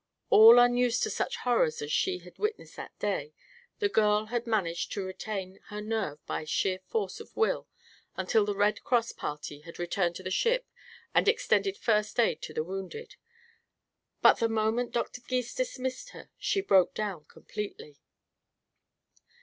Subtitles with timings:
[0.31, 3.35] All unused to such horrors as she had witnessed that day,
[3.77, 7.67] the girl had managed to retain her nerve by sheer force of will
[8.17, 10.67] until the Red Cross party had returned to the ship
[11.13, 13.15] and extended first aid to the wounded;
[14.23, 15.21] but the moment Dr.
[15.21, 17.99] Gys dismissed her she broke down completely.